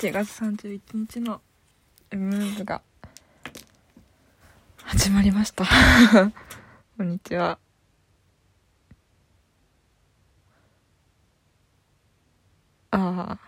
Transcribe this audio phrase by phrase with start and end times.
[0.00, 1.42] 1月31日の
[2.10, 2.80] ムーブが
[4.78, 5.66] 始まりました。
[6.96, 7.58] こんにちは。
[12.92, 12.98] あ
[13.36, 13.38] あ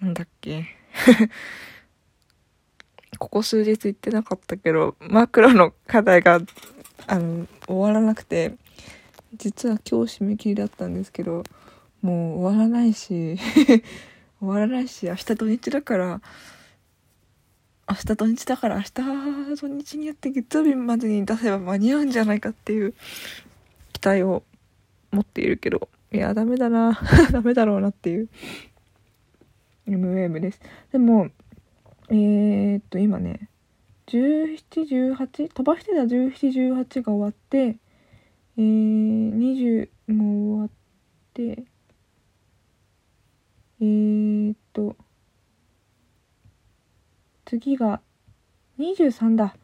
[0.00, 0.66] なんだっけ。
[3.18, 6.40] ここ数日言ってなかったけどマクロの課題が
[7.06, 8.56] あの終わらなくて
[9.34, 11.44] 実は今日締め切りだったんですけど
[12.02, 13.36] もう終わらないし
[14.40, 16.20] 終わらないし明日土日だから
[17.88, 22.94] 明日土日だから明日土日にやって月曜日までに出せば間に合うんじゃないかっていう
[23.92, 24.42] 期待を
[25.10, 26.98] 持っているけどいやダメだな
[27.30, 28.28] ダメだろうなっていう
[29.86, 30.60] MWAVE です。
[30.92, 31.28] でも
[32.08, 33.48] えー、っと今ね
[34.06, 37.78] 1718飛ばしてた1718が終わって
[38.58, 40.70] えー、20も終わっ
[41.32, 41.64] て
[43.80, 44.94] えー、っと
[47.52, 48.00] 次が
[48.78, 49.54] 23だ。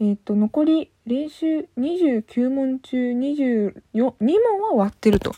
[0.00, 4.10] えー、と残り練習29問中24 2問
[4.62, 5.34] は終わってると。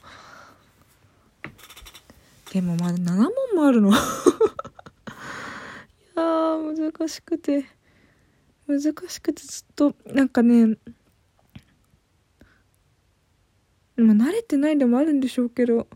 [2.53, 3.91] でもまだ7問もあるの。
[3.91, 3.93] い
[6.15, 7.65] やー難しくて。
[8.69, 10.67] 難しくてずっとなんかね
[13.97, 15.89] まあ慣れてないのもあるんでしょうけど。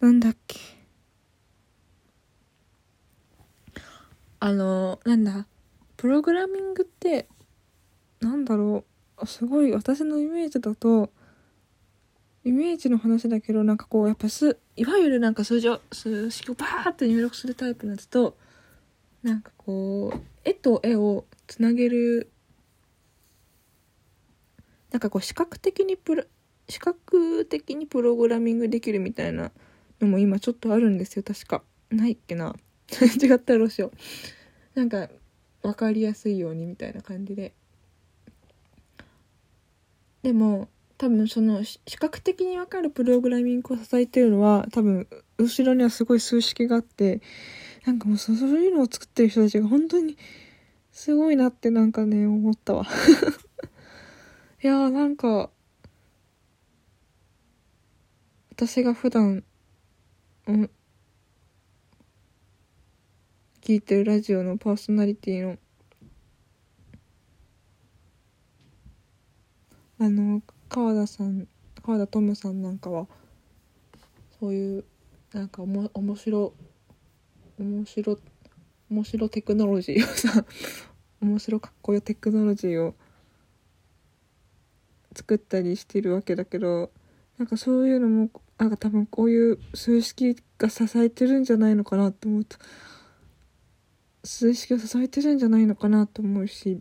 [0.00, 0.69] なんだっけ。
[4.40, 5.46] あのなんだ
[5.96, 7.28] プログラミングって
[8.20, 9.26] なんだろう。
[9.26, 11.10] すごい私のイメージだと
[12.42, 18.36] イメージの話だけどなんかこうやっぱすいわゆるなんか数字を数式をバーって入力するタイプのやつと
[19.22, 22.30] なんかこう絵と絵をつなげる
[24.90, 26.24] なんかこう視覚的にプロ
[26.68, 29.50] 視覚的にプログラミングできるみたいな
[30.00, 31.62] のも今ちょっとあるんですよ確か。
[31.90, 32.54] ないっけな。
[33.22, 33.92] 違ったらどうしよ
[34.74, 34.78] う。
[34.78, 35.08] なんか
[35.62, 37.52] 分かりやすいようにみたいな感じで。
[40.22, 40.68] でも
[40.98, 45.08] 多分その視覚的に分かるプログラミングを支えてるのは多分
[45.38, 47.22] 後ろにはすごい数式があって
[47.86, 50.18] なんかもうそういうのを作ってる人たちが本当に
[50.92, 52.86] すごいなってなんかね思ったわ。
[54.62, 55.48] いやーなんか
[58.50, 59.42] 私が普段
[60.46, 60.70] うん
[63.62, 65.58] 聞いてるラジオのパーソナリティの。
[69.98, 70.40] あの
[70.70, 71.46] 川田さん
[71.82, 73.06] 川田トムさんなんかは
[74.38, 74.84] そういう
[75.34, 76.54] なんかおも面白
[77.58, 78.18] 面白
[78.88, 80.46] 面白テクノロジーをさ
[81.20, 82.94] 面白かっこいいテクノロジーを
[85.14, 86.90] 作ったりしてるわけだけど
[87.36, 92.56] なんかそういうのもなんか多分こういう数式が支えてるんじゃないのかなと思うと
[94.24, 96.80] 数式を支えてるんじゃないのかなと思うし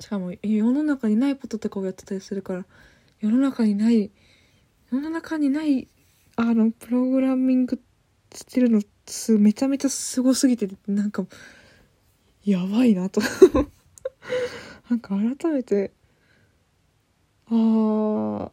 [0.00, 2.64] しかも世の中にないこととかをやってたりするから
[3.20, 4.10] 世の中にない
[4.90, 5.88] 世の中にない
[6.36, 7.80] あのプログラミング
[8.34, 11.24] してるのすめちゃめちゃすごすぎてなんか
[12.44, 13.20] やばいなと。
[14.90, 15.92] なんか改めて
[17.46, 18.50] あー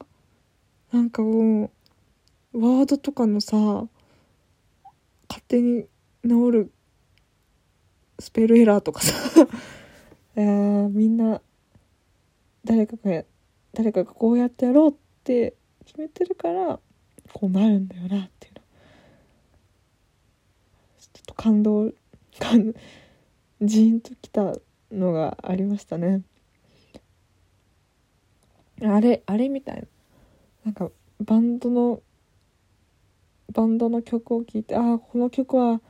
[0.92, 1.72] なんかも
[2.54, 3.58] うワードとかのさ
[5.28, 5.88] 勝手に
[6.24, 6.72] 治る
[8.22, 9.14] スペルエラーとかさ。
[10.38, 11.42] いやみんな
[12.64, 13.26] 誰かが
[13.74, 14.94] 誰かがこうやってやろうっ
[15.24, 15.56] て
[15.86, 16.80] 決めてるから
[17.34, 18.62] こうなるんだよなっていうの。
[21.00, 21.92] ちょっと感動
[22.40, 22.74] 感
[23.62, 24.56] ジーンときた
[24.92, 26.22] のがありましたね。
[28.82, 29.88] あれあれみたいな。
[30.66, 32.02] なんかバンドの
[33.52, 35.82] バンドの曲を聴いてああこの曲は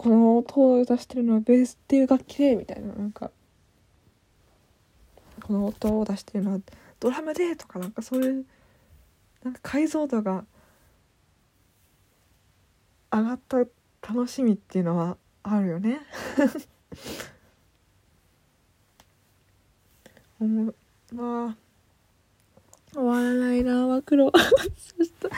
[0.00, 3.30] この音を出してるのはベースっていう楽器でみたいななんか
[5.42, 6.60] この音を出してるのは
[6.98, 8.46] ドラムでとかなんかそういう
[9.44, 10.46] なんか解像度が
[13.12, 16.00] 上がった楽しみっていうのはあるよね。
[20.40, 20.74] 思
[21.12, 21.56] まあ
[22.94, 24.32] 終わらないなマクロ
[24.78, 25.28] そした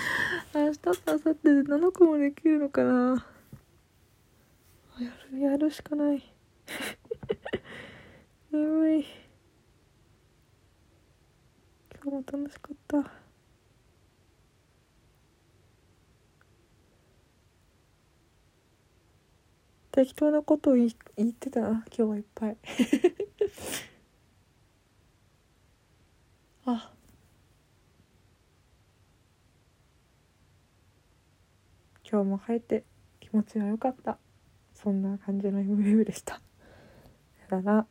[0.56, 3.26] 明日と明後日で7個もできるのかな。
[5.00, 6.22] やるやるしかない。
[8.52, 9.06] 眠い。
[11.94, 13.10] 今日も楽しかった。
[19.92, 20.92] 適当なことを言っ
[21.32, 21.68] てたな。
[21.70, 22.56] 今日はいっぱい。
[26.66, 26.92] あ。
[32.10, 32.84] 今日も帰って
[33.20, 34.18] 気持ちが良かった。
[34.82, 36.40] そんな感じの MV でした。
[37.50, 37.86] だから。